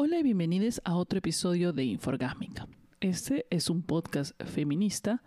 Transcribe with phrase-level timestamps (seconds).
[0.00, 2.68] Hola y bienvenidos a otro episodio de Inforgásmica.
[3.00, 5.24] Este es un podcast feminista,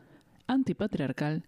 [0.47, 1.46] antipatriarcal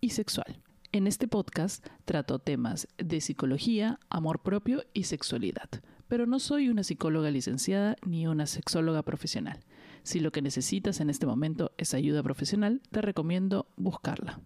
[0.00, 0.62] y sexual.
[0.92, 5.68] En este podcast trato temas de psicología, amor propio y sexualidad,
[6.06, 9.64] pero no soy una psicóloga licenciada ni una sexóloga profesional.
[10.04, 14.42] Si lo que necesitas en este momento es ayuda profesional, te recomiendo buscarla.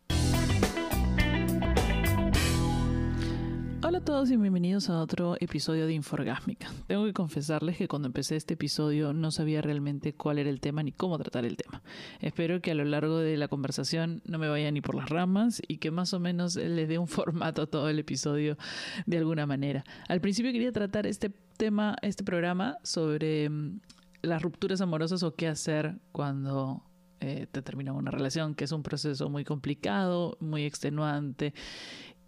[4.05, 6.71] A todos y bienvenidos a otro episodio de Inforgásmica.
[6.87, 10.83] Tengo que confesarles que cuando empecé este episodio no sabía realmente cuál era el tema
[10.83, 11.83] ni cómo tratar el tema.
[12.21, 15.63] Espero que a lo largo de la conversación no me vaya ni por las ramas
[15.69, 18.59] y que más o menos les dé un formato a todo el episodio
[19.07, 19.85] de alguna manera.
[20.07, 23.81] Al principio quería tratar este tema, este programa sobre mm,
[24.21, 26.85] las rupturas amorosas o qué hacer cuando
[27.21, 31.55] eh, te termina una relación, que es un proceso muy complicado, muy extenuante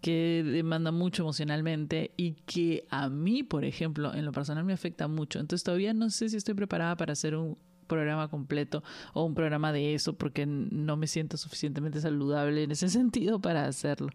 [0.01, 5.07] que demanda mucho emocionalmente y que a mí, por ejemplo, en lo personal me afecta
[5.07, 5.39] mucho.
[5.39, 7.57] Entonces todavía no sé si estoy preparada para hacer un
[7.87, 8.83] programa completo
[9.13, 13.65] o un programa de eso porque no me siento suficientemente saludable en ese sentido para
[13.65, 14.09] hacerlo.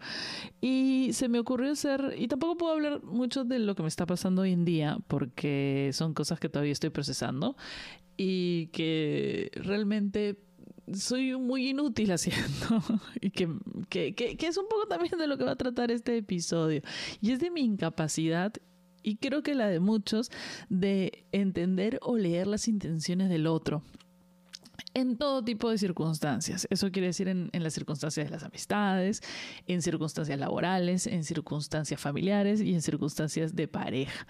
[0.61, 4.07] Y se me ocurrió hacer, y tampoco puedo hablar mucho de lo que me está
[4.07, 7.57] pasando hoy en día porque son cosas que todavía estoy procesando
[8.17, 10.39] y que realmente
[10.95, 12.83] soy muy inútil haciendo
[13.21, 13.49] y que,
[13.89, 16.83] que, es un poco también de lo que va a tratar este episodio
[17.21, 18.53] y es de mi incapacidad
[19.03, 20.31] y creo que la de muchos
[20.69, 23.83] de entender o leer las intenciones del otro
[24.95, 26.67] en todo tipo de circunstancias.
[26.71, 29.23] Eso quiere decir en, en, las circunstancias de las amistades,
[29.67, 34.27] en circunstancias laborales, en circunstancias familiares y en circunstancias de pareja.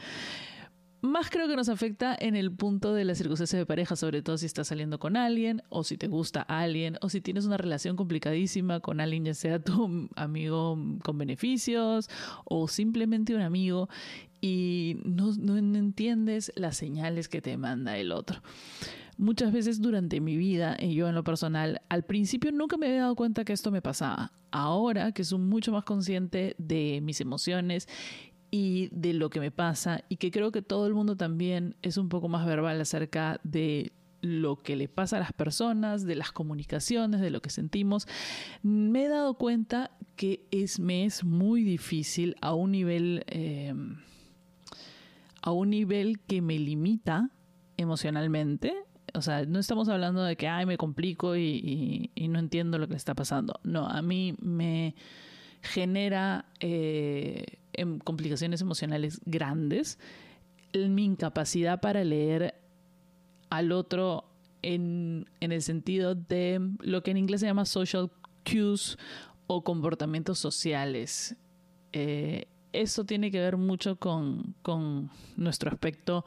[1.02, 4.38] Más creo que nos afecta en el punto de las circunstancias de pareja, sobre todo
[4.38, 7.96] si estás saliendo con alguien o si te gusta alguien o si tienes una relación
[7.96, 12.08] complicadísima con alguien, ya sea tu amigo con beneficios
[12.44, 13.88] o simplemente un amigo
[14.40, 18.40] y no, no entiendes las señales que te manda el otro.
[19.18, 23.02] Muchas veces durante mi vida, y yo en lo personal, al principio nunca me había
[23.02, 24.32] dado cuenta que esto me pasaba.
[24.50, 27.88] Ahora que soy mucho más consciente de mis emociones
[28.54, 31.96] y de lo que me pasa y que creo que todo el mundo también es
[31.96, 36.32] un poco más verbal acerca de lo que le pasa a las personas, de las
[36.32, 38.06] comunicaciones, de lo que sentimos,
[38.62, 43.96] me he dado cuenta que es, me es muy difícil a un nivel, em,
[45.40, 47.30] a un nivel que me limita
[47.78, 48.74] emocionalmente.
[49.14, 52.92] O sea, no estamos hablando de que, ay, me complico y, no entiendo lo que
[52.92, 53.60] le está pasando.
[53.64, 54.94] No, a mí me
[55.62, 56.44] genera...
[56.60, 59.98] Eh, en complicaciones emocionales grandes,
[60.74, 62.54] mi incapacidad para leer
[63.50, 64.24] al otro
[64.62, 68.10] en, el sentido de lo que en inglés se llama social
[68.44, 68.96] cues
[69.46, 71.36] o comportamientos sociales.
[71.92, 76.24] Eh, eso tiene que ver mucho con, con nuestro aspecto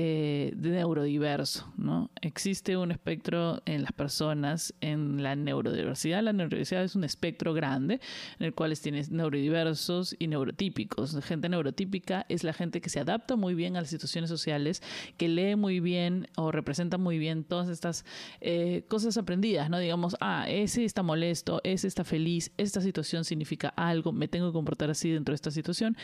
[0.00, 2.12] eh, de neurodiverso, ¿no?
[2.22, 6.22] Existe un espectro en las personas, en la neurodiversidad.
[6.22, 8.00] La neurodiversidad es un espectro grande
[8.38, 11.14] en el cual tienes neurodiversos y neurotípicos.
[11.14, 14.84] La gente neurotípica es la gente que se adapta muy bien a las situaciones sociales,
[15.16, 18.04] que lee muy bien o representa muy bien todas estas
[18.40, 19.80] eh, cosas aprendidas, ¿no?
[19.80, 24.52] Digamos, ah, ese está molesto, ese está feliz, esta situación significa algo, me tengo que
[24.52, 25.96] comportar así dentro de esta situación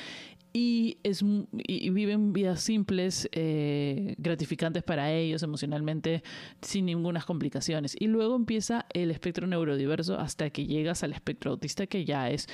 [0.56, 1.24] y, es,
[1.66, 6.22] y viven vidas simples, eh, gratificantes para ellos emocionalmente,
[6.62, 7.96] sin ninguna complicaciones.
[7.98, 12.46] Y luego empieza el espectro neurodiverso hasta que llegas al espectro autista, que ya es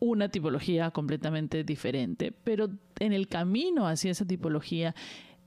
[0.00, 2.32] una tipología completamente diferente.
[2.32, 4.92] Pero en el camino hacia esa tipología,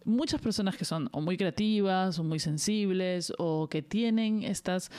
[0.05, 4.91] muchas personas que son o muy creativas o muy sensibles o que tienen estas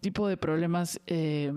[0.00, 1.52] tipo de problemas eh,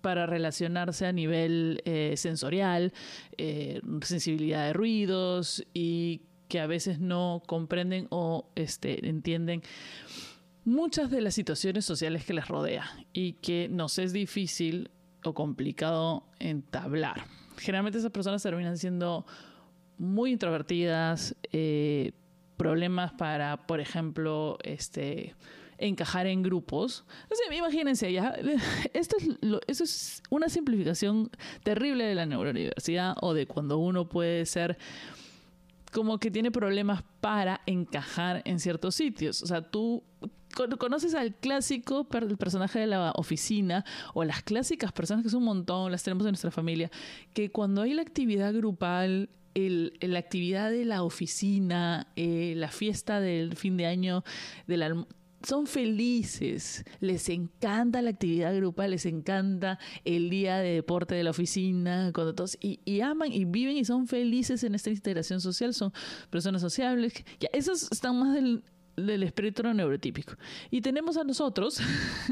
[0.00, 2.92] para relacionarse a nivel eh, sensorial,
[3.36, 9.62] eh, sensibilidad de ruidos y que a veces no comprenden o este, entienden
[10.64, 14.90] muchas de las situaciones sociales que les rodea y que nos es difícil
[15.24, 17.24] o complicado entablar.
[17.58, 19.26] Generalmente esas personas terminan siendo
[19.98, 22.12] muy introvertidas, eh,
[22.56, 25.34] problemas para, por ejemplo, este,
[25.80, 27.04] encajar en grupos.
[27.50, 28.34] imagínense, ya,
[28.92, 29.28] esto es,
[29.66, 31.30] eso es una simplificación
[31.62, 34.78] terrible de la neurodiversidad o de cuando uno puede ser
[35.92, 39.42] como que tiene problemas para encajar en ciertos sitios.
[39.42, 40.04] O sea, tú
[40.78, 43.84] conoces al clásico personaje de la oficina
[44.14, 46.90] o las clásicas personas que son un montón, las tenemos en nuestra familia,
[47.34, 53.20] que cuando hay la actividad grupal el, la actividad de la oficina, eh, la fiesta
[53.20, 54.24] del fin de año,
[54.66, 55.06] de la,
[55.42, 61.30] son felices, les encanta la actividad grupal, les encanta el día de deporte de la
[61.30, 65.92] oficina, cuando todos, y, aman y viven y son felices en esta integración social, son
[66.30, 67.12] personas sociables.
[67.38, 68.64] Ya, esos están más del,
[68.96, 70.34] del espectro neurotípico.
[70.70, 71.80] Y tenemos a nosotros,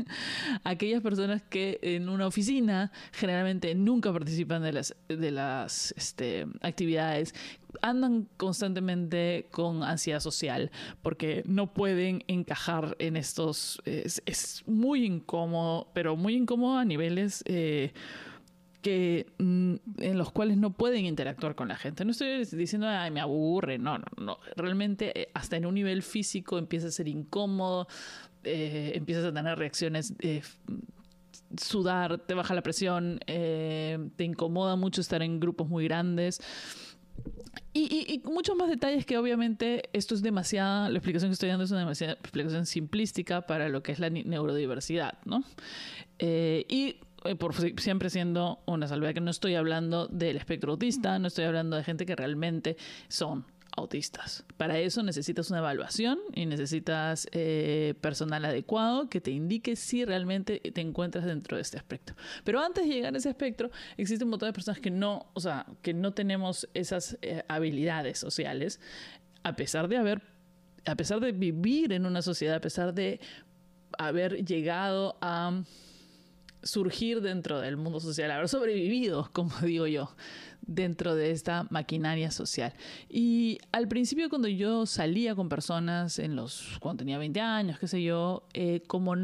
[0.65, 7.35] aquellas personas que en una oficina generalmente nunca participan de las, de las este, actividades,
[7.83, 10.71] andan constantemente con ansiedad social
[11.03, 13.81] porque no pueden encajar en estos...
[13.85, 17.43] Es, muy incómodo, pero muy incómodo a niveles...
[17.47, 17.93] Eh,
[18.83, 22.05] que mm, en los cuales no pueden interactuar con la gente.
[22.05, 24.39] No estoy diciendo, ay, me aburre, no, no, no.
[24.57, 27.89] Realmente eh, hasta en un nivel físico empieza a ser incómodo,
[28.45, 30.43] eh, empiezas a tener reacciones, eh,
[31.57, 36.41] sudar, te baja la presión, te incomoda mucho estar en grupos muy grandes.
[37.73, 41.65] Y, y, muchos más detalles que obviamente esto es demasiada, la explicación que estoy dando
[41.65, 45.45] es una demasiada explicación simplística para lo que es la neurodiversidad, ¿no?
[46.19, 47.01] y eh,
[47.39, 51.77] por siempre siendo una salvedad que no estoy hablando del espectro autista, no estoy hablando
[51.77, 52.77] de gente que realmente
[53.09, 53.45] son
[53.79, 54.45] autistas.
[54.57, 60.61] Para eso necesitas una evaluación y necesitas eh, personal adecuado que te indique si realmente
[60.61, 62.17] te encuentras dentro de este espectro.
[62.45, 65.41] Pero antes de llegar a ese espectro, existe un montón de personas que no, o
[65.41, 68.81] sea, que no tenemos esas eh, habilidades sociales,
[69.43, 70.23] a pesar de haber,
[70.85, 73.21] a pesar de vivir en una sociedad, a pesar de
[73.99, 75.63] haber llegado a
[76.63, 80.11] surgir dentro del mundo social, haber sobrevivido, como digo yo,
[80.63, 82.75] dentro de esta maquinaria social.
[83.09, 87.89] Y al principio cuando yo salía con personas en los cuando tenía 20 años, qué
[87.89, 89.15] sé yo, eh, como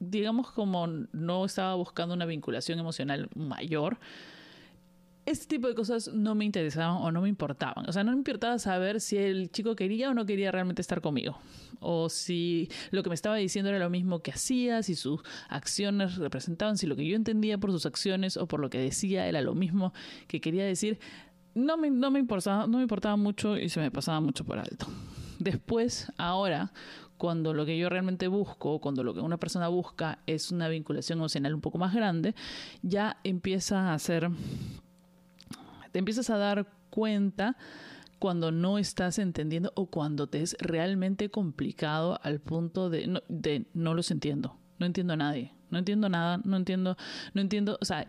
[0.00, 3.98] digamos como no estaba buscando una vinculación emocional mayor,
[5.26, 7.88] este tipo de cosas no me interesaban o no me importaban.
[7.88, 11.00] O sea, no me importaba saber si el chico quería o no quería realmente estar
[11.00, 11.38] conmigo.
[11.80, 16.16] O si lo que me estaba diciendo era lo mismo que hacía, si sus acciones
[16.16, 19.40] representaban, si lo que yo entendía por sus acciones o por lo que decía era
[19.40, 19.92] lo mismo
[20.26, 20.98] que quería decir.
[21.54, 24.58] No me, no me, importaba, no me importaba mucho y se me pasaba mucho por
[24.58, 24.86] alto.
[25.38, 26.72] Después, ahora,
[27.16, 31.18] cuando lo que yo realmente busco, cuando lo que una persona busca es una vinculación
[31.18, 32.34] emocional un poco más grande,
[32.82, 34.30] ya empieza a ser
[35.94, 37.56] te empiezas a dar cuenta
[38.18, 43.64] cuando no estás entendiendo o cuando te es realmente complicado al punto de no, de
[43.74, 46.96] los entiendo, no entiendo a nadie, no entiendo nada, no entiendo,
[47.32, 48.08] no entiendo, o sea,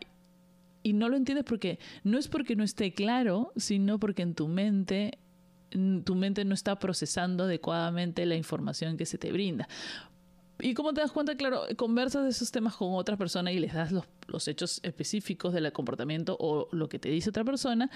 [0.82, 4.48] y no lo entiendes porque no es porque no esté claro, sino porque en tu
[4.48, 5.20] mente
[5.70, 9.68] tu mente no está procesando adecuadamente la información que se te brinda.
[10.60, 13.74] Y como te das cuenta, claro, conversas de esos temas con otra persona y les
[13.74, 17.90] das los, los hechos específicos del comportamiento o lo que te dice otra persona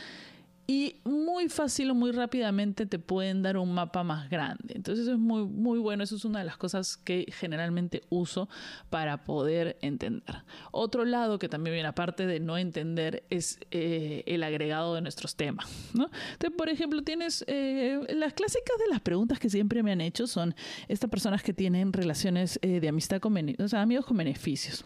[0.69, 4.75] y muy fácil o muy rápidamente te pueden dar un mapa más grande.
[4.75, 8.48] Entonces es muy, muy bueno, eso es una de las cosas que generalmente uso
[8.92, 10.44] para poder entender.
[10.69, 15.36] Otro lado que también viene aparte de no entender es eh, el agregado de nuestros
[15.36, 15.68] temas.
[15.95, 16.12] ¿no?
[16.33, 20.27] Entonces, por ejemplo, tienes eh, las clásicas de las preguntas que siempre me han hecho
[20.27, 20.54] son
[20.88, 24.86] estas personas que tienen relaciones eh, de amistad con o sea, amigos con beneficios.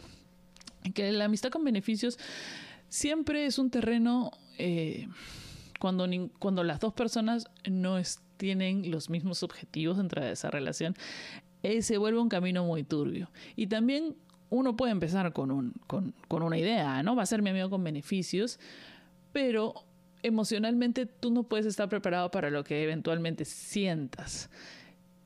[0.94, 2.18] Que la amistad con beneficios
[2.88, 4.31] siempre es un terreno
[5.83, 6.07] cuando,
[6.39, 7.97] cuando las dos personas no
[8.38, 10.95] tienen los mismos objetivos dentro de esa relación,
[11.62, 13.30] eh, se vuelve un camino muy turbio.
[13.57, 14.15] Y también
[14.50, 17.18] uno puede empezar con, un, con, con una idea, ¿no?
[17.18, 18.62] Va a ser mi amigo con beneficios,
[19.33, 19.74] pero
[20.21, 24.50] emocionalmente tú no puedes estar preparado para lo que eventualmente sientas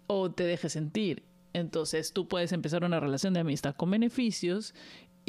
[0.08, 1.22] o te dejes sentir.
[1.54, 4.74] Entonces tú puedes empezar una relación de amistad con beneficios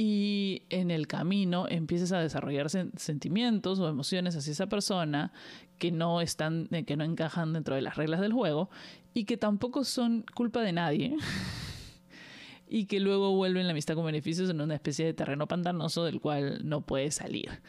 [0.01, 5.33] y en el camino empieces a desarrollar sentimientos o emociones hacia esa persona
[5.77, 8.71] que no están eh, que no encajan dentro de las reglas del juego
[9.13, 11.17] y que tampoco son culpa de nadie
[12.69, 16.21] y que luego vuelven la amistad con beneficios en una especie de terreno pantanoso del
[16.21, 17.61] cual no puedes salir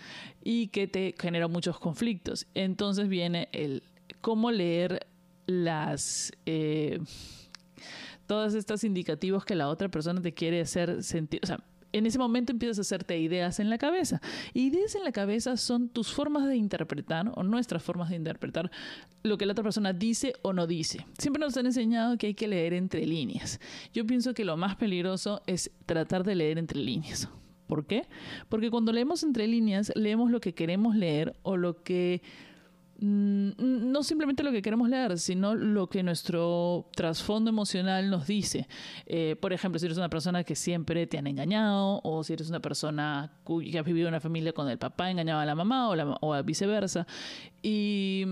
[0.44, 2.46] y que te genera muchos conflictos.
[2.54, 3.82] Entonces viene el
[4.22, 5.08] cómo leer
[5.48, 7.00] las eh,
[8.28, 11.42] todas estas indicativos que la otra persona te quiere hacer sentir
[11.92, 14.22] en ese momento empiezas a hacerte ideas en la cabeza.
[14.54, 18.72] ideas en la cabeza son tus formas de interpretar o nuestras formas de interpretar
[19.24, 21.06] lo que la otra persona dice o no dice.
[21.18, 23.60] Siempre nos han enseñado que hay que leer entre líneas.
[23.94, 27.30] Yo pienso que lo más peligroso es tratar de leer entre líneas.
[27.68, 28.08] ¿Por qué?
[28.50, 32.24] Porque cuando leemos entre líneas, leemos lo que queremos leer o lo que
[33.02, 38.68] no simplemente lo que queremos leer, sino lo que nuestro trasfondo emocional nos dice.
[39.06, 42.50] Eh, por ejemplo, si eres una persona que siempre te han engañado, o si eres
[42.50, 45.90] una persona que ha vivido en una familia con el papá engañaba a la mamá,
[45.90, 47.08] o, viceversa,
[47.62, 48.26] y,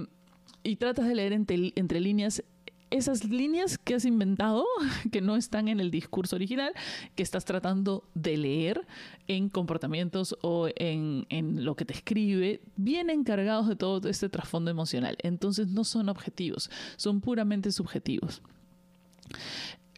[0.79, 2.43] tratas de leer entre líneas
[2.89, 4.65] esas líneas que has inventado,
[5.11, 6.73] que no están en el discurso original,
[7.15, 8.87] que estás tratando de leer
[9.27, 14.71] en comportamientos o en, en lo que te escribe, vienen cargados de todo este trasfondo
[14.71, 15.17] emocional.
[15.23, 18.41] Entonces no son objetivos, son puramente subjetivos.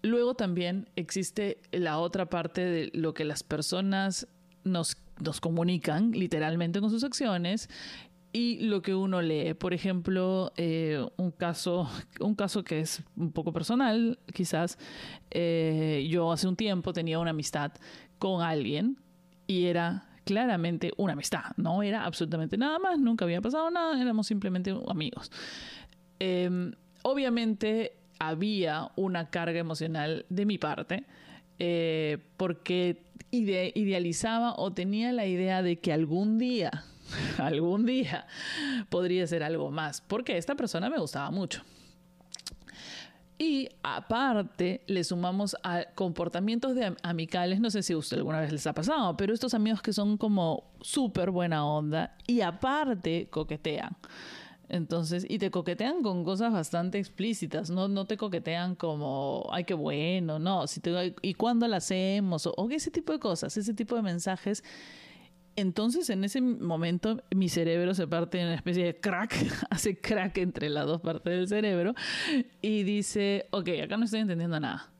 [0.01, 4.27] Luego también existe la otra parte de lo que las personas
[4.63, 7.69] nos, nos comunican literalmente con sus acciones
[8.31, 9.53] y lo que uno lee.
[9.53, 14.77] Por ejemplo, eh, un, caso, un caso que es un poco personal, quizás.
[15.31, 17.71] Eh, yo hace un tiempo tenía una amistad
[18.17, 18.97] con alguien
[19.47, 24.27] y era claramente una amistad, no era absolutamente nada más, nunca había pasado nada, éramos
[24.27, 25.31] simplemente amigos.
[26.19, 31.05] Em, obviamente había una carga emocional de mi parte.
[31.61, 36.85] Eh, porque idealizaba o tenía la idea de que algún día
[37.37, 38.25] algún día
[38.89, 41.63] podría ser algo más, porque esta persona me gustaba mucho.
[43.41, 48.51] Y aparte le sumamos a comportamientos de amicales, no sé si a usted alguna vez
[48.51, 53.95] les ha pasado, pero estos amigos que son como súper buena onda y aparte coquetean.
[54.67, 59.73] Entonces, y te coquetean con cosas bastante explícitas, no, no te coquetean como, ay, qué
[59.73, 63.73] bueno, no, si te, y cuándo la hacemos, o, o ese tipo de cosas, ese
[63.73, 64.63] tipo de mensajes
[65.59, 69.33] entonces, en ese momento, mi cerebro se parte en una especie de crack,
[69.69, 71.93] hace crack entre las dos partes del cerebro
[72.61, 74.91] y dice, ok, acá no estoy entendiendo nada.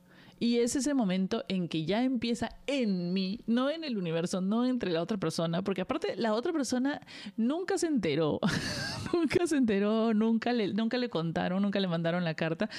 [0.42, 4.66] Y es ese momento en que ya empieza en mí, no en el universo, no
[4.66, 7.02] entre la otra persona, porque aparte la otra persona
[7.36, 8.40] nunca se enteró,
[9.14, 12.70] nunca se enteró, nunca le, nunca le contaron, nunca le mandaron la carta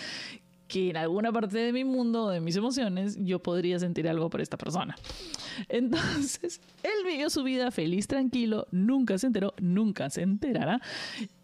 [0.70, 4.40] que en alguna parte de mi mundo, de mis emociones, yo podría sentir algo por
[4.40, 4.96] esta persona.
[5.68, 10.80] Entonces, él vivió su vida feliz, tranquilo, nunca se enteró, nunca se enterará.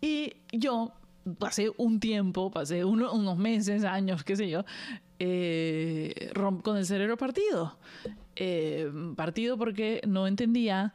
[0.01, 0.93] Y yo
[1.39, 4.65] pasé un tiempo, pasé unos meses, años, qué sé yo,
[5.19, 6.31] eh,
[6.63, 7.77] con el cerebro partido.
[8.39, 10.93] Eh, partido porque no entendía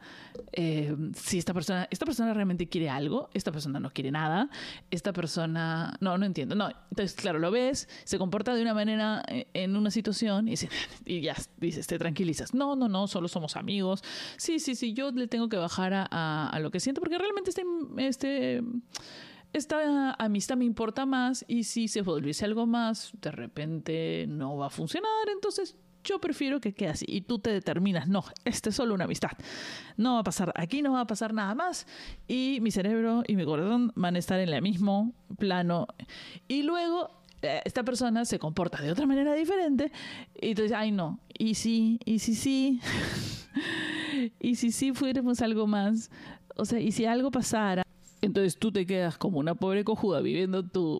[0.51, 4.47] eh, si esta persona, esta persona realmente quiere algo, esta persona no quiere nada,
[4.91, 6.69] esta persona, no, no entiendo, no.
[6.91, 10.53] Entonces, claro, lo ves, se comporta de una manera eh, en una situación y,
[11.05, 12.53] y ya dices, te tranquilizas.
[12.53, 14.03] No, no, no, solo somos amigos.
[14.37, 17.49] Sí, sí, sí, yo le tengo que bajar a, a, lo que siento porque realmente
[17.49, 17.63] este,
[17.97, 18.61] este
[19.53, 24.67] esta amistad me importa más y si se volviese algo más, de repente no va
[24.67, 27.05] a funcionar, entonces yo prefiero que quede así.
[27.07, 29.31] Y tú te determinas, no, este es solo una amistad.
[29.97, 31.87] No va a pasar, aquí no va a pasar nada más.
[32.27, 35.87] Y mi cerebro y mi corazón van a estar en el mismo plano.
[36.47, 37.09] Y luego
[37.41, 39.91] eh, esta persona se comporta de otra manera diferente.
[40.39, 42.79] Y tú dices, ay no, y sí, y sí, sí.
[44.39, 46.09] y si sí fuéramos algo más.
[46.55, 47.83] O sea, y si algo pasara.
[48.21, 50.99] Entonces tú te quedas como una pobre cojuda viviendo tu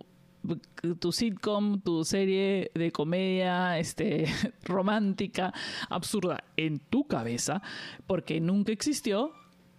[0.99, 4.25] tu sitcom, tu serie de comedia este,
[4.63, 5.53] romántica,
[5.89, 7.61] absurda en tu cabeza,
[8.07, 9.33] porque nunca existió,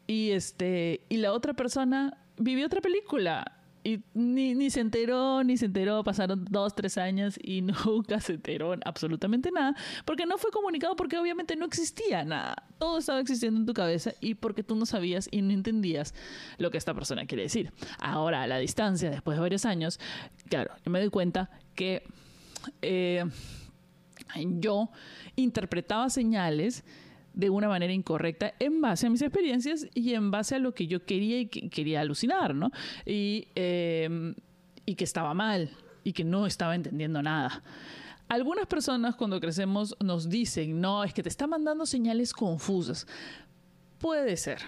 [0.07, 5.57] y, este, y la otra persona vivió otra película y ni, ni, se enteró, ni
[5.57, 9.75] se enteró, pasaron dos, tres años y nunca se enteró absolutamente nada,
[10.05, 12.55] porque no fue comunicado, porque obviamente no existía nada.
[12.79, 16.15] Todo estaba existiendo en tu cabeza y porque tú no sabías y no entendías
[16.59, 17.73] lo que esta persona quiere decir.
[17.99, 19.99] Ahora, a la distancia, después de varios años,
[20.49, 22.05] claro, yo me doy cuenta que
[22.83, 23.25] eh,
[24.37, 24.91] yo
[25.37, 26.85] interpretaba señales
[27.35, 30.87] de una manera incorrecta en base a mis experiencias y en base a lo que
[30.87, 32.71] yo quería y que quería alucinar, ¿no?
[33.07, 34.35] Y, em,
[34.87, 35.71] y que estaba mal
[36.05, 37.63] y que no estaba entendiendo nada.
[38.29, 43.07] Algunas personas cuando crecemos nos dicen, no, es que te está mandando señales confusas.
[43.99, 44.61] Puede ser,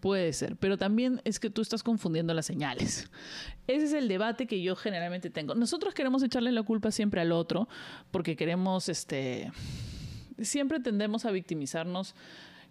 [0.00, 3.10] puede ser, pero también es que tú estás confundiendo las señales.
[3.66, 5.54] Ese es el debate que yo generalmente tengo.
[5.54, 7.68] Nosotros queremos echarle la culpa siempre al otro
[8.10, 9.52] porque queremos, este,
[10.40, 12.14] siempre tendemos a victimizarnos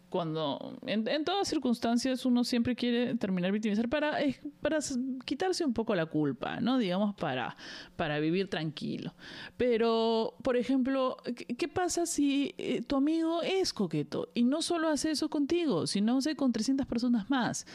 [0.10, 4.80] cuando en, todas circunstancias uno siempre quiere terminar victimizar para, eh, para
[5.26, 6.78] quitarse un poco la culpa, ¿no?
[6.78, 7.58] Digamos, para,
[7.96, 9.14] para vivir tranquilo.
[9.58, 11.18] Pero, por ejemplo,
[11.58, 16.18] ¿qué, pasa si eh, tu amigo es coqueto y no solo hace eso contigo, sino
[16.18, 17.66] hace con 300 personas más?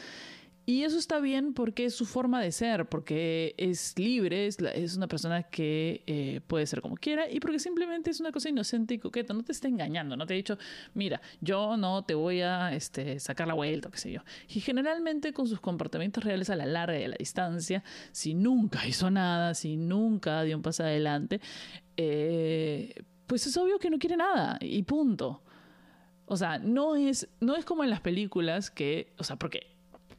[0.71, 4.95] Y eso está bien porque es su forma de ser, porque es libre, es, es
[4.95, 8.93] una persona que eh, puede ser como quiera y porque simplemente es una cosa inocente
[8.93, 10.57] y coqueta, no te está engañando, no te ha dicho,
[10.93, 14.21] mira, yo no te voy a este, sacar la vuelta, qué sé yo.
[14.47, 18.87] Y generalmente con sus comportamientos reales a la larga y a la distancia, si nunca
[18.87, 21.41] hizo nada, si nunca dio un paso adelante,
[21.97, 22.95] eh,
[23.27, 25.43] pues es obvio que no quiere nada y punto.
[26.27, 29.70] O sea, no es, no es como en las películas que, o sea, porque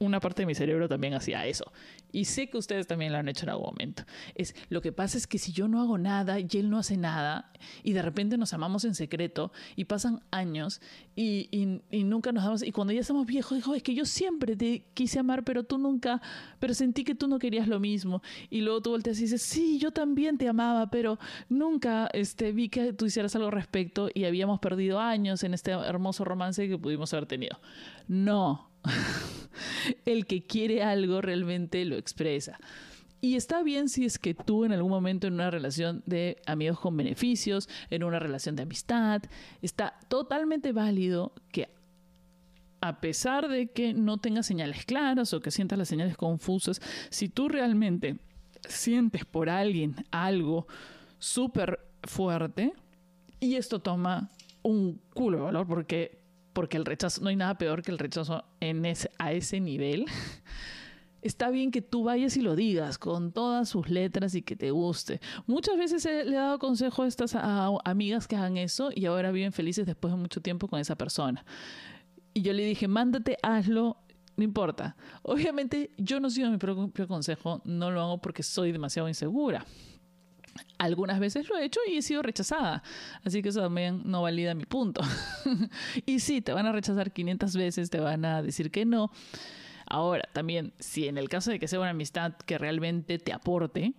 [0.02, 1.72] una parte de mi cerebro también hacía eso.
[2.10, 4.04] Y sé que ustedes también lo han hecho en algún momento.
[4.34, 6.96] Es, lo que pasa es que si yo no hago nada y él no hace
[6.96, 10.80] nada y de repente nos amamos en secreto y pasan años
[11.14, 11.48] y,
[11.90, 12.62] y, nunca nos damos...
[12.62, 15.78] Y cuando ya estamos viejos, dijo, es que yo siempre te quise amar, pero tú
[15.78, 16.20] nunca,
[16.58, 18.22] pero sentí que tú no querías lo mismo.
[18.50, 21.18] Y luego tú volteas y dices, sí, yo también te amaba, pero
[21.48, 25.70] nunca este, vi que tú hicieras algo al respecto y habíamos perdido años en este
[25.70, 27.58] hermoso romance que pudimos haber tenido.
[28.08, 28.71] No,
[30.04, 32.58] el que quiere algo realmente lo expresa.
[33.20, 36.80] Y está bien si es que tú en algún momento en una relación de amigos
[36.80, 39.22] con beneficios, en una relación de amistad,
[39.62, 41.68] está totalmente válido que
[42.80, 47.28] a pesar de que no tengas señales claras o que sientas las señales confusas, si
[47.28, 48.18] tú realmente
[48.68, 50.66] sientes por alguien algo
[51.20, 52.72] súper fuerte,
[53.38, 54.30] y esto toma
[54.62, 56.21] un culo de valor porque
[56.52, 60.06] porque el rechazo, no hay nada peor que el rechazo en ese, a ese nivel.
[61.22, 64.72] Está bien que tú vayas y lo digas con todas sus letras y que te
[64.72, 65.20] guste.
[65.46, 69.52] Muchas veces le he dado consejo a estas amigas que hagan eso y ahora viven
[69.52, 71.44] felices después de mucho tiempo con esa persona.
[72.34, 73.98] Y yo le dije, mándate, hazlo,
[74.36, 74.96] no importa.
[75.22, 79.64] Obviamente yo no sigo mi propio consejo, no lo hago porque soy demasiado insegura.
[80.78, 82.82] Algunas veces lo he hecho y he sido rechazada,
[83.24, 85.00] así que eso también no valida mi punto.
[86.06, 89.10] y sí, te van a rechazar 500 veces, te van a decir que no.
[89.86, 93.94] Ahora, también, si en el caso de que sea una amistad que realmente te aporte,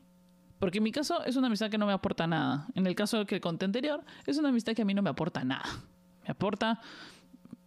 [0.59, 2.67] porque en mi caso es una amistad que no me aporta nada.
[2.75, 5.43] En el caso que conté anterior, es una amistad que a mí no me aporta
[5.43, 5.65] nada.
[6.23, 6.79] Me aporta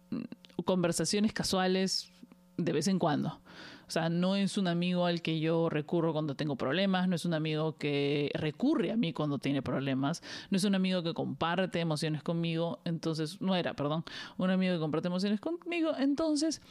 [0.09, 2.09] mm, conversaciones casuales
[2.57, 3.39] de vez en cuando.
[3.87, 7.23] O sea, no es un amigo al que yo recurro cuando tengo problemas, no es
[7.23, 11.79] un amigo que recurre a mí cuando tiene problemas, no es un amigo que comparte
[11.79, 14.03] emociones conmigo, entonces, no era, perdón,
[14.37, 16.61] un amigo que comparte emociones conmigo, entonces...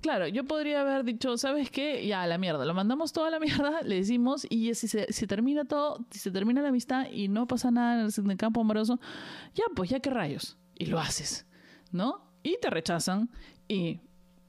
[0.00, 2.04] Claro, yo podría haber dicho, ¿sabes qué?
[2.04, 5.64] Ya, a la mierda, lo mandamos toda la mierda, le decimos, y si se, termina
[5.64, 8.98] todo, si se termina la amistad y no pasa nada en el campo amoroso,
[9.54, 10.58] ya, pues ya qué rayos.
[10.76, 11.46] Y lo haces,
[11.92, 12.32] ¿no?
[12.42, 13.30] Y te rechazan
[13.68, 14.00] y,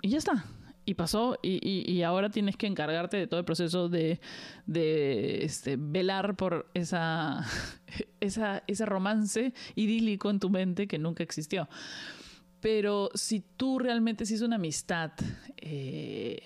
[0.02, 0.44] y ya está
[0.86, 1.60] y pasó y,
[1.90, 4.20] y, ahora tienes que encargarte de todo el proceso de,
[4.66, 7.46] de este, velar por esa,
[8.20, 11.70] esa, ese romance idílico en tu mente que nunca existió.
[12.60, 15.12] Pero si tú realmente hiciste una amistad
[15.58, 16.44] eh,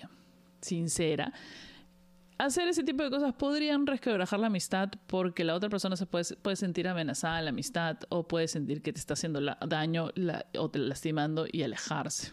[0.60, 1.32] sincera,
[2.38, 6.24] hacer ese tipo de cosas podrían resquebrajar la amistad porque la otra persona se puede,
[6.36, 10.10] puede sentir amenazada en la amistad o puede sentir que te está haciendo daño
[10.56, 12.32] o te lastimando y alejarse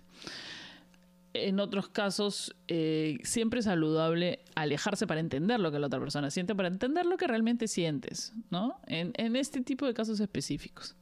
[1.35, 6.31] en otros casos eh, siempre es saludable alejarse para entender lo que la otra persona
[6.31, 8.79] siente, para entender lo que realmente sientes, ¿no?
[8.87, 10.95] En, este tipo de casos específicos.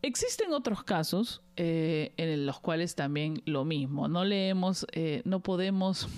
[0.00, 6.08] Existen otros casos eh, en los cuales también lo mismo, no leemos, eh, no podemos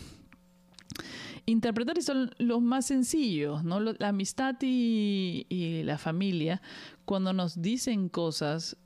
[1.46, 3.80] interpretar y son los más sencillos, ¿no?
[3.80, 6.62] La amistad y, y la familia,
[7.04, 8.76] cuando nos dicen cosas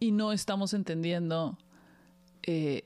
[0.00, 1.56] y no estamos entendiendo
[2.46, 2.84] eh,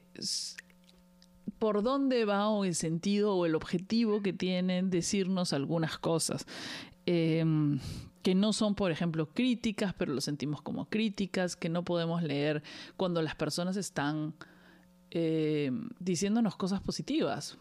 [1.58, 6.46] por dónde va o el sentido o el objetivo que tienen decirnos algunas cosas.
[7.06, 7.80] Em,
[8.22, 12.62] que no son, por ejemplo, críticas, pero lo sentimos como críticas, que no podemos leer
[12.96, 14.34] cuando las personas están
[15.10, 17.56] em, diciéndonos cosas positivas.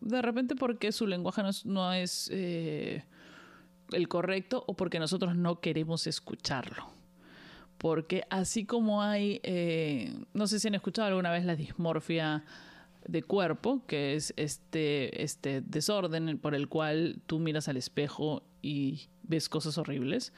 [0.00, 3.04] De repente porque su lenguaje no es eh,
[3.90, 6.95] el correcto o porque nosotros no queremos escucharlo
[7.78, 12.44] porque así como hay, eh, no sé si han escuchado alguna vez la dismorfia
[13.06, 19.08] de cuerpo, que es este, este desorden por el cual tú miras al espejo y
[19.22, 20.32] ves cosas horribles.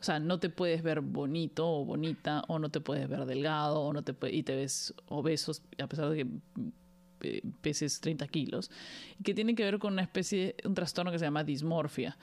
[0.00, 3.80] O sea, no te puedes ver bonito o bonita, o no te puedes ver delgado,
[3.80, 8.70] o no te y te ves obeso, a pesar de que peses 30 kilos,
[9.22, 12.16] que tiene que ver con una especie, un trastorno que se llama dismorfia.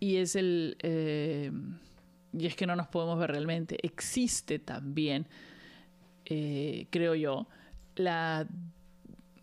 [0.00, 0.76] Y es el...
[0.80, 1.52] Eh,
[2.32, 3.78] y es que no nos podemos ver realmente.
[3.82, 5.26] Existe también,
[6.24, 7.46] eh, creo yo,
[7.96, 8.46] la,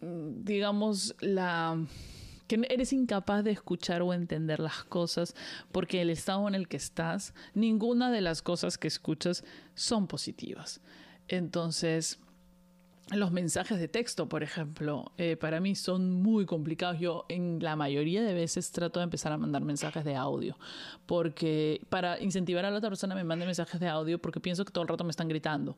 [0.02, 1.78] digamos, la
[2.48, 5.36] que eres incapaz de escuchar o entender las cosas
[5.72, 9.44] porque el estado en el que estás, ninguna de las cosas que escuchas
[9.76, 10.82] son positivas.
[11.28, 12.20] Entonces,
[13.12, 17.00] los mensajes de texto, por ejemplo, eh, para mí son muy complicados.
[17.00, 20.58] Yo en la mayoría de veces trato de empezar a mandar mensajes de audio,
[21.06, 24.72] porque para incentivar a la otra persona me mande mensajes de audio porque pienso que
[24.72, 25.78] todo el rato me están gritando.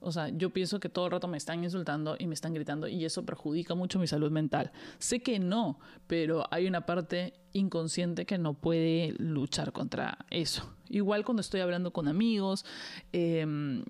[0.00, 2.86] O sea, yo pienso que todo el rato me están insultando y me están gritando
[2.88, 4.70] y eso perjudica mucho mi salud mental.
[4.98, 10.74] Sé que no, pero hay una parte inconsciente que no puede luchar contra eso.
[10.88, 12.64] Igual cuando estoy hablando con amigos,
[13.12, 13.82] em,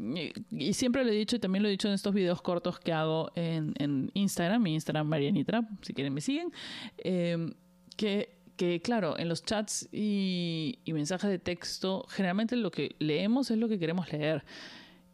[0.51, 2.93] y siempre lo he dicho y también lo he dicho en estos videos cortos que
[2.93, 6.53] hago en, Instagram, mi Instagram Marianitra, si quieren me siguen,
[6.99, 7.55] em,
[7.97, 13.57] que que claro, en los chats y, mensajes de texto, generalmente lo que leemos es
[13.57, 14.45] lo que queremos leer.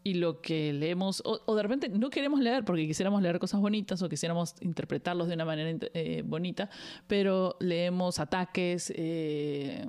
[0.06, 4.02] Y lo que leemos, o, de repente no queremos leer porque quisiéramos leer cosas bonitas
[4.02, 6.68] o quisiéramos interpretarlos de una manera eh, bonita,
[7.06, 9.86] pero leemos ataques, eh,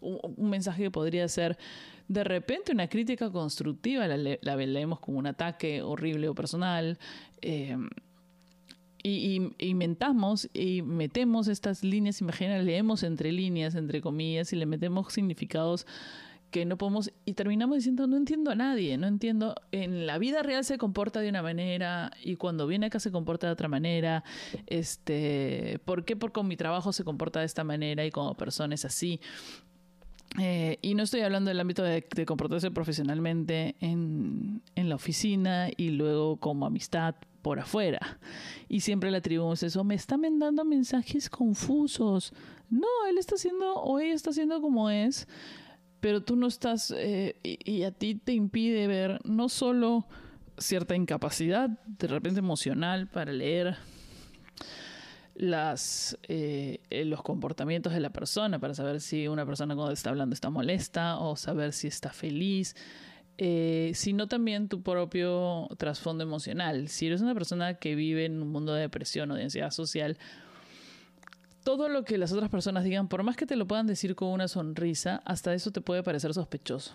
[0.00, 1.56] un, mensaje que podría ser
[2.08, 6.98] de repente una crítica constructiva, la, leemos como un ataque horrible o personal.
[7.40, 7.76] Eh,
[9.02, 15.12] y, inventamos y metemos estas líneas imaginarias, leemos entre líneas, entre comillas, y le metemos
[15.12, 15.86] significados
[16.50, 20.42] que no podemos y terminamos diciendo no entiendo a nadie, no entiendo, en la vida
[20.42, 24.24] real se comporta de una manera y cuando viene acá se comporta de otra manera,
[24.66, 28.74] este, ¿por qué por con mi trabajo se comporta de esta manera y como persona
[28.74, 29.20] es así?
[30.38, 35.88] Eh, y no estoy hablando del ámbito de, comportarse profesionalmente en, en, la oficina y
[35.90, 38.18] luego como amistad por afuera.
[38.68, 42.32] Y siempre le atribuimos eso, me está mandando mensajes confusos.
[42.68, 45.26] No, él está haciendo o ella está haciendo como es,
[46.00, 50.06] pero tú no estás, eh, y, a ti te impide ver no solo
[50.58, 53.76] cierta incapacidad, de repente emocional, para leer
[55.34, 60.34] las, eh, los comportamientos de la persona, para saber si una persona cuando está hablando
[60.34, 62.74] está molesta o saber si está feliz,
[63.40, 66.88] eh, sino también tu propio trasfondo emocional.
[66.88, 70.18] Si eres una persona que vive en un mundo de depresión o de ansiedad social,
[71.68, 74.28] todo lo que las otras personas digan, por más que te lo puedan decir con
[74.28, 76.94] una sonrisa, hasta eso te puede parecer sospechoso.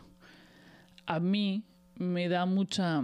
[1.05, 3.03] A mí me da mucha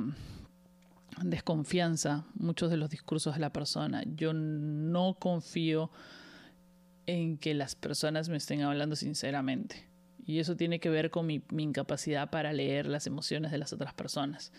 [1.21, 4.01] desconfianza muchos de los discursos de la persona.
[4.15, 5.91] Yo no confío
[7.05, 9.88] en que las personas me estén hablando sinceramente.
[10.25, 13.93] Y eso tiene que ver con mi, incapacidad para leer las emociones de las otras
[13.93, 14.51] personas,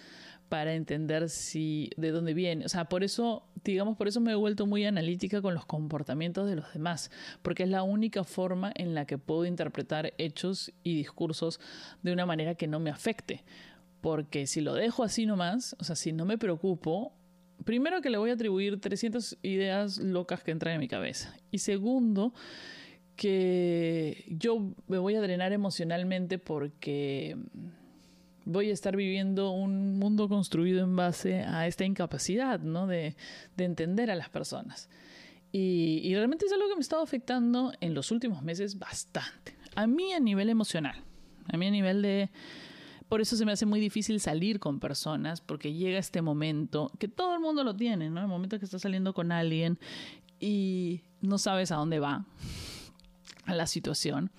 [0.50, 2.66] para entender si de dónde viene.
[2.66, 6.48] O sea, por eso, digamos, por eso me he vuelto muy analítica con los comportamientos
[6.48, 7.10] de los demás,
[7.40, 11.60] porque es la única forma en la que puedo interpretar hechos y discursos
[12.02, 13.44] de una manera que no me afecte.
[14.00, 17.12] Porque si lo dejo así nomás, o sea, si no me preocupo,
[17.64, 21.32] primero que le voy a atribuir 300 ideas locas que entran en mi cabeza.
[21.52, 22.34] Y segundo,
[23.14, 27.36] que yo me voy a drenar emocionalmente porque
[28.50, 32.86] voy a estar viviendo un mundo construido en base a esta incapacidad, ¿no?
[32.86, 33.16] De,
[33.56, 34.88] entender a las personas.
[35.52, 39.56] Y, realmente es algo que me ha estado afectando en los últimos meses bastante.
[39.74, 40.96] A mí a nivel emocional,
[41.48, 42.30] a mí a nivel de...
[43.08, 47.08] Por eso se me hace muy difícil salir con personas, porque llega este momento, que
[47.08, 48.20] todo el mundo lo tiene, ¿no?
[48.20, 49.78] El momento que estás saliendo con alguien
[50.38, 52.24] y no sabes a dónde va
[53.46, 54.30] la situación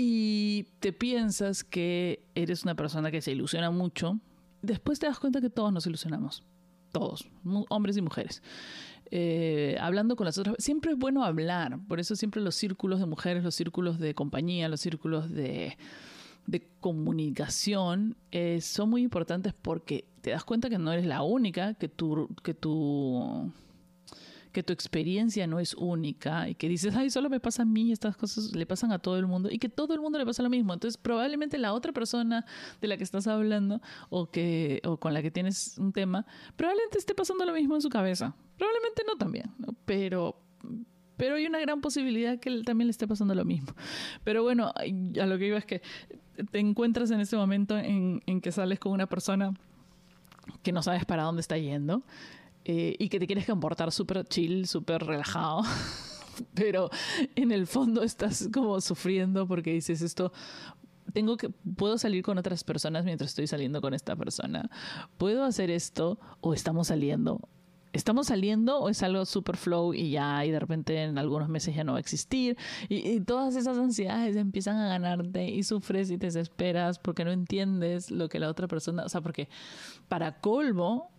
[0.00, 4.20] y te piensas que eres una persona que se ilusiona mucho,
[4.62, 6.44] después te das cuenta que todos nos ilusionamos,
[6.92, 7.28] todos,
[7.68, 8.40] hombres y mujeres.
[9.10, 13.06] Eh, hablando con las otras, siempre es bueno hablar, por eso siempre los círculos de
[13.06, 15.76] mujeres, los círculos de compañía, los círculos de,
[16.78, 21.88] comunicación eh, son muy importantes porque te das cuenta que no eres la única, que
[21.88, 23.52] tu, que tu
[24.58, 27.92] que tu experiencia no es única y que dices, ay, solo me pasa a mí,
[27.92, 30.42] estas cosas le pasan a todo el mundo y que todo el mundo le pasa
[30.42, 30.74] lo mismo.
[30.74, 32.44] Entonces, probablemente la otra persona
[32.80, 36.98] de la que estás hablando o, que, o con la que tienes un tema, probablemente
[36.98, 38.34] esté pasando lo mismo en su cabeza.
[38.56, 40.42] Probablemente no también, pero
[41.16, 43.72] pero hay una gran posibilidad que también le esté pasando lo mismo.
[44.24, 45.82] Pero bueno, a lo que iba es que
[46.50, 49.54] te encuentras en ese momento en, en que sales con una persona
[50.64, 52.02] que no sabes para dónde está yendo
[52.64, 55.62] eh, y que te quieres comportar súper chill, súper relajado.
[56.54, 56.90] Pero
[57.34, 60.32] en el fondo estás como sufriendo porque dices esto,
[61.12, 64.70] tengo que puedo salir con otras personas mientras estoy saliendo con esta persona.
[65.16, 67.40] ¿Puedo hacer esto o estamos saliendo?
[67.94, 71.74] ¿Estamos saliendo o es algo super flow y ya y de repente en algunos meses
[71.74, 72.56] ya no va a existir?
[72.88, 77.32] Y, y, todas esas ansiedades empiezan a ganarte y sufres y te desesperas porque no
[77.32, 79.48] entiendes lo que la otra persona, o sea, porque
[80.08, 81.10] para colmo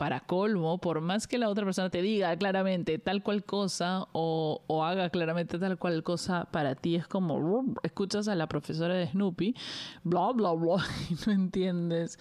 [0.00, 4.62] para colmo, por más que la otra persona te diga claramente tal cual cosa o,
[4.82, 9.54] haga claramente tal cual cosa, para ti es como escuchas a la profesora de Snoopy,
[10.02, 12.18] bla, bla, bla, y no entiendes.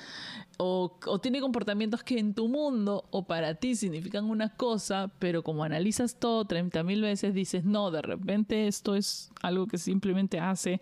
[0.58, 5.42] O, o, tiene comportamientos que en tu mundo o para ti significan una cosa, pero
[5.42, 10.38] como analizas todo 30 mil veces, dices, no, de repente esto es algo que simplemente
[10.42, 10.82] hace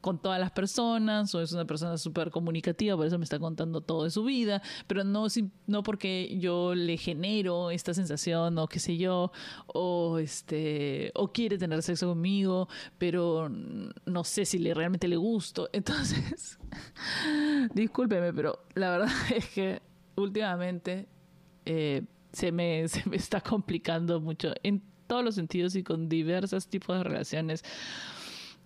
[0.00, 3.80] con todas las personas o es una persona súper comunicativa, por eso me está contando
[3.80, 5.26] todo de su vida, pero no,
[5.66, 9.32] no porque yo le genero esta sensación o qué sé yo,
[9.66, 15.68] o, este, o quiere tener sexo conmigo, pero no sé si le, realmente le gusto.
[15.72, 16.58] Entonces,
[17.74, 19.82] discúlpeme, pero la verdad es que
[20.16, 21.08] últimamente
[21.64, 26.68] eh, se, me, se me está complicando mucho en todos los sentidos y con diversos
[26.68, 27.64] tipos de relaciones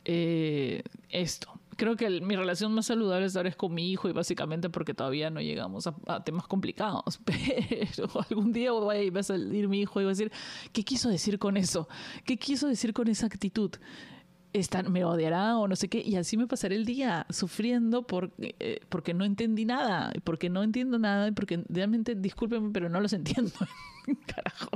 [0.04, 1.52] eh, esto.
[1.76, 5.30] Creo que mi relación más saludable ahora es con mi hijo y básicamente porque todavía
[5.30, 7.20] no llegamos a, temas complicados.
[7.24, 10.30] Pero algún día va a salir mi hijo y va a decir,
[10.72, 11.88] ¿qué quiso decir con eso?
[12.24, 13.72] ¿Qué quiso decir con esa actitud?
[14.88, 18.80] me odiará o no sé qué, y así me pasaré el día sufriendo por, eh,
[18.88, 23.12] porque no entendí nada, porque no entiendo nada, y porque realmente, discúlpenme, pero no los
[23.20, 23.52] entiendo.
[24.26, 24.70] Carajo.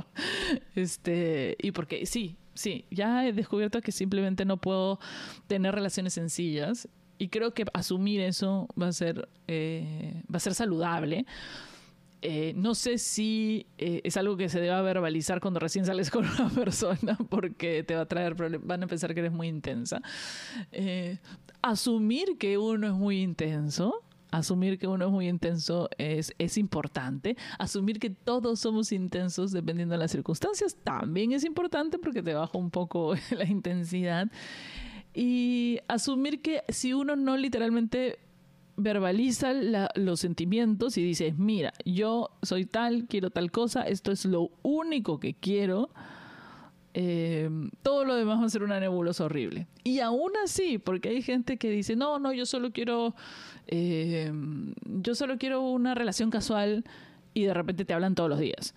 [0.75, 4.99] Este, y porque sí, sí, ya he descubierto que simplemente no puedo
[5.47, 10.53] tener relaciones sencillas, y creo que asumir eso va a ser, eh, va a ser
[10.53, 11.25] saludable
[12.27, 16.25] eh, no sé si eh, es algo que se deba verbalizar cuando recién sales con
[16.25, 20.01] una persona porque te va a traer problemas, van a pensar que eres muy intensa.
[21.61, 24.01] Asumir que uno es muy intenso,
[24.37, 27.37] asumir que uno es muy intenso es, es importante.
[27.59, 32.57] Asumir que todos somos intensos dependiendo de las circunstancias también es importante porque te baja
[32.57, 34.29] un poco la intensidad.
[35.13, 38.19] Y asumir que si uno no literalmente
[38.77, 39.53] verbaliza
[39.95, 45.19] los sentimientos y dices, mira, yo soy tal, quiero tal cosa, esto es lo único
[45.19, 45.89] que quiero.
[46.97, 47.49] Eh,
[47.83, 49.67] todo lo demás va a ser una nebulosa horrible.
[49.83, 53.15] Y aún así, porque hay gente que dice, no, no, yo solo quiero,
[53.67, 54.31] eh,
[54.85, 56.85] yo solo quiero una relación casual
[57.33, 58.73] y de repente te hablan todos los días.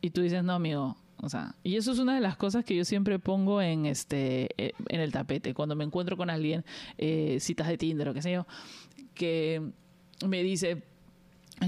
[0.00, 2.74] Y tú dices, no, amigo, o sea, y eso es una de las cosas que
[2.74, 6.64] yo siempre pongo en este eh, en el tapete cuando me encuentro con alguien,
[7.38, 8.46] citas de Tinder o qué sé yo
[9.14, 9.72] que
[10.24, 10.84] me dice,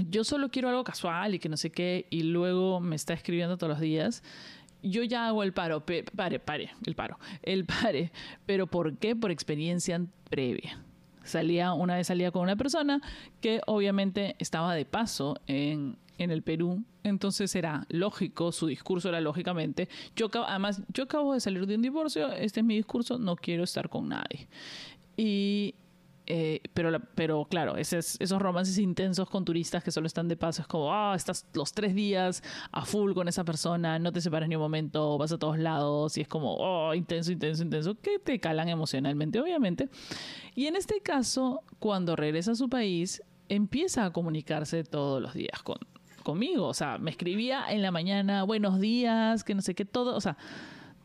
[0.09, 3.57] yo solo quiero algo casual y que no sé qué, y luego me está escribiendo
[3.57, 4.23] todos los días.
[4.81, 8.11] Yo ya hago el paro, pare, pare, el paro, el pare.
[8.45, 9.15] Pero ¿por qué?
[9.15, 10.83] Por experiencia previa.
[11.23, 13.01] Salía, una vez salía con una persona
[13.41, 19.21] que obviamente estaba de paso en, en el Perú, entonces era lógico, su discurso era
[19.21, 23.35] lógicamente, yo además, yo acabo de salir de un divorcio, este es mi discurso, no
[23.35, 24.47] quiero estar con nadie.
[25.17, 25.75] Y
[26.31, 30.61] eh, pero, pero claro, esos, esos romances intensos con turistas que solo están de paso,
[30.61, 34.47] es como, ah, estás los tres días a full con esa persona, no te separas
[34.47, 38.19] ni un momento, vas a todos lados y es como, oh, intenso, intenso, intenso, que
[38.19, 39.89] te calan emocionalmente, obviamente.
[40.53, 45.63] Y en este caso, cuando regresa a su país, empieza a comunicarse todos los días
[45.63, 45.79] con,
[46.21, 50.15] conmigo, o sea, me escribía en la mañana, buenos días, que no sé qué, todo,
[50.15, 50.37] o sea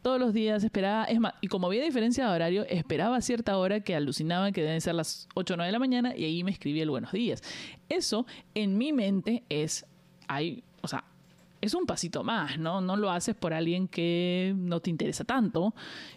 [0.05, 3.57] todos los días esperaba, es más, y como había diferencia de horario, esperaba a cierta
[3.57, 6.45] hora que alucinaba que deben ser las 8 o 9 de la mañana y ahí
[6.45, 7.43] me escribía el buenos días.
[7.89, 9.87] Eso en mi mente es,
[10.29, 11.05] hay, o sea,
[11.63, 12.83] es un pasito más, ¿no?
[12.83, 15.75] No lo haces por alguien que no te interesa tanto.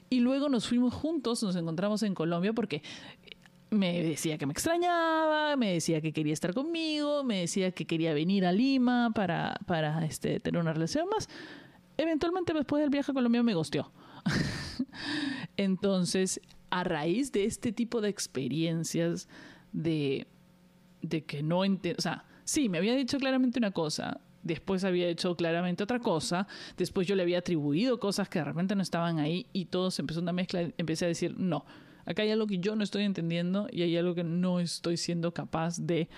[0.10, 2.84] Y luego nos fuimos juntos, nos encontramos en Colombia porque
[3.69, 8.13] me decía que me extrañaba, me decía que quería estar conmigo, me decía que quería
[8.13, 11.30] venir a Lima para, para este, tener una relación más
[11.97, 13.91] eventualmente después del viaje a Colombia me gosteó.
[15.57, 19.27] Entonces, a raíz de este tipo de experiencias,
[19.71, 20.27] de,
[21.01, 25.07] de que no entiendo, o sea, sí, me había dicho claramente una cosa, después había
[25.07, 29.19] hecho claramente otra cosa, después yo le había atribuido cosas que de repente no estaban
[29.19, 31.65] ahí y todo se empezó una mezcla, empecé a decir, no,
[32.05, 35.33] acá hay algo que yo no estoy entendiendo y hay algo que no estoy siendo
[35.33, 36.10] capaz de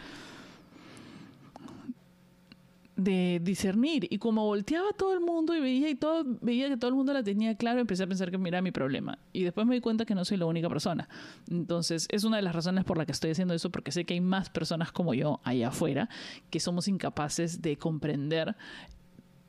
[2.99, 4.07] de discernir.
[4.09, 7.13] Y como volteaba todo el mundo y veía y todo, veía que todo el mundo
[7.13, 9.19] la tenía claro, empecé a pensar que mira mi problema.
[9.33, 11.09] Y después me di cuenta que no soy la única persona.
[11.49, 14.13] Entonces, es una de las razones por la que estoy haciendo eso, porque sé que
[14.13, 16.09] hay más personas como yo allá afuera
[16.49, 18.55] que somos incapaces de comprender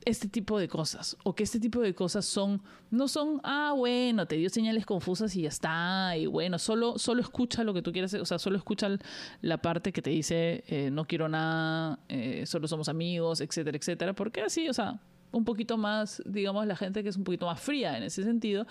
[0.05, 4.25] este tipo de cosas o que este tipo de cosas son no son ah bueno
[4.25, 7.91] te dio señales confusas y ya está y bueno solo solo escucha lo que tú
[7.91, 8.89] quieras o sea solo escucha
[9.41, 14.13] la parte que te dice eh, no quiero nada eh, solo somos amigos etcétera etcétera
[14.13, 14.99] porque así o sea
[15.31, 18.65] un poquito más digamos la gente que es un poquito más fría en ese sentido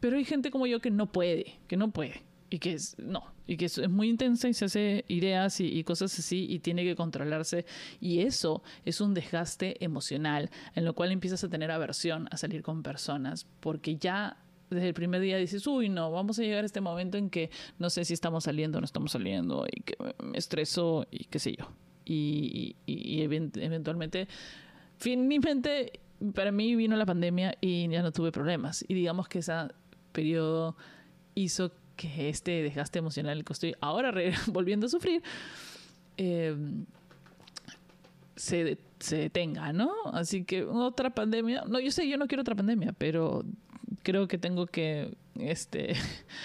[0.00, 3.24] pero hay gente como yo que no puede que no puede y que es, no,
[3.46, 6.94] y que es, muy intensa y se hace ideas y, cosas así y tiene que
[6.94, 7.64] controlarse.
[8.00, 12.62] Y eso es un desgaste emocional en lo cual empiezas a tener aversión a salir
[12.62, 14.38] con personas porque ya
[14.70, 17.50] desde el primer día dices, uy, no, vamos a llegar a este momento en que
[17.78, 21.38] no sé si estamos saliendo o no estamos saliendo y que me estreso y qué
[21.38, 21.68] sé yo.
[22.04, 24.28] Y, y, eventualmente,
[24.96, 26.00] finalmente,
[26.34, 28.84] para mí vino la pandemia y ya no tuve problemas.
[28.86, 29.52] Y digamos que ese
[30.12, 30.76] periodo
[31.34, 34.12] hizo que este desgaste emocional que estoy ahora
[34.46, 35.22] volviendo a sufrir
[36.16, 36.56] eh,
[38.36, 39.90] se, se detenga, ¿no?
[40.12, 43.44] Así que otra pandemia, no, yo sé, yo no quiero otra pandemia, pero
[44.02, 45.94] creo que tengo que este,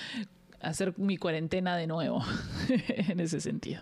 [0.62, 2.24] hacer mi cuarentena de nuevo
[2.88, 3.82] en ese sentido.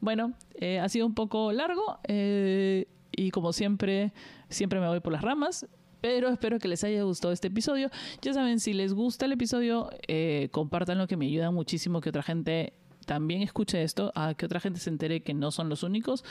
[0.00, 4.12] Bueno, eh, ha sido un poco largo eh, y como siempre,
[4.48, 5.66] siempre me voy por las ramas.
[6.00, 7.90] Pero espero que les haya gustado este episodio.
[8.22, 12.22] Ya saben, si les gusta el episodio, eh, compartanlo que me ayuda muchísimo que otra
[12.22, 12.72] gente
[13.06, 16.24] también escuche esto, a que otra gente se entere que no son los únicos.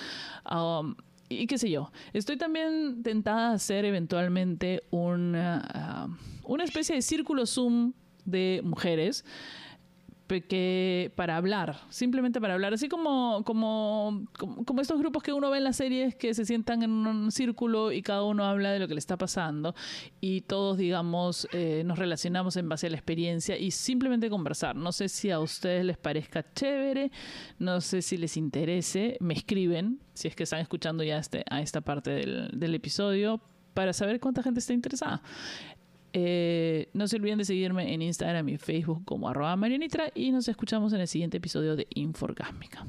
[0.49, 0.95] Um,
[1.29, 7.01] y qué sé yo, estoy también tentada a hacer eventualmente una, uh, una especie de
[7.01, 7.93] círculo Zoom
[8.25, 9.25] de mujeres
[10.27, 15.59] que para hablar, simplemente para hablar, así como, como, como, estos grupos que uno ve
[15.59, 18.87] en las series que se sientan en un círculo y cada uno habla de lo
[18.87, 19.75] que le está pasando
[20.21, 24.75] y todos, digamos, eh, nos relacionamos en base a la experiencia y simplemente conversar.
[24.75, 27.11] No sé si a ustedes les parezca chévere,
[27.59, 31.61] no sé si les interese, me escriben, si es que están escuchando ya este, a
[31.61, 33.41] esta parte del, del episodio,
[33.75, 35.21] para saber cuánta gente está interesada.
[36.17, 40.47] Eh, no se olviden de seguirme en Instagram y Facebook como arroba Marianitra y nos
[40.47, 42.85] escuchamos en el siguiente episodio de Inforgásmica.